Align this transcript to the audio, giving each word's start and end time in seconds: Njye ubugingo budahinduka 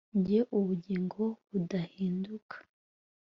Njye 0.17 0.39
ubugingo 0.57 1.23
budahinduka 1.49 2.55